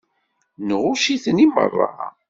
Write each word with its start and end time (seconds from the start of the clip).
Nɣucc-iten 0.67 1.43
i 1.45 1.47
meṛṛa. 1.53 1.89